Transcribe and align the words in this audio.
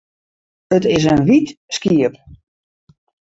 It 0.77 0.85
is 0.95 1.03
in 1.11 1.19
wyt 1.27 1.49
skiep. 1.75 2.13